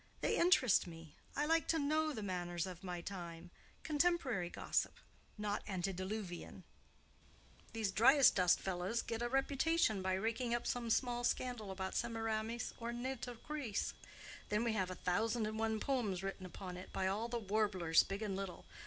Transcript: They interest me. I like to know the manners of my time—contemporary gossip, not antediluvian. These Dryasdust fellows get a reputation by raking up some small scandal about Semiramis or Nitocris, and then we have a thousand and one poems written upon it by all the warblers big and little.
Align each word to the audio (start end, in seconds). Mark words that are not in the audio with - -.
They 0.21 0.35
interest 0.35 0.87
me. 0.87 1.13
I 1.35 1.45
like 1.45 1.67
to 1.67 1.77
know 1.77 2.11
the 2.11 2.23
manners 2.23 2.65
of 2.65 2.83
my 2.83 3.01
time—contemporary 3.01 4.49
gossip, 4.49 4.99
not 5.37 5.61
antediluvian. 5.67 6.63
These 7.73 7.91
Dryasdust 7.91 8.57
fellows 8.59 9.03
get 9.03 9.21
a 9.21 9.29
reputation 9.29 10.01
by 10.01 10.13
raking 10.13 10.55
up 10.55 10.65
some 10.65 10.89
small 10.89 11.23
scandal 11.23 11.69
about 11.69 11.93
Semiramis 11.93 12.73
or 12.79 12.91
Nitocris, 12.91 13.91
and 13.91 13.99
then 14.49 14.63
we 14.63 14.73
have 14.73 14.89
a 14.89 14.95
thousand 14.95 15.45
and 15.45 15.59
one 15.59 15.79
poems 15.79 16.23
written 16.23 16.47
upon 16.47 16.77
it 16.77 16.91
by 16.91 17.05
all 17.05 17.27
the 17.27 17.37
warblers 17.37 18.01
big 18.01 18.23
and 18.23 18.35
little. 18.35 18.65